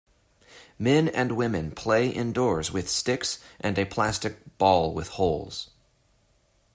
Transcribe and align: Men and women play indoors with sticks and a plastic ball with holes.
Men 0.79 1.09
and 1.09 1.33
women 1.33 1.69
play 1.69 2.09
indoors 2.09 2.71
with 2.71 2.89
sticks 2.89 3.37
and 3.59 3.77
a 3.77 3.85
plastic 3.85 4.57
ball 4.57 4.95
with 4.95 5.09
holes. 5.09 5.69